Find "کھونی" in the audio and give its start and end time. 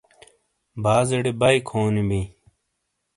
1.67-2.03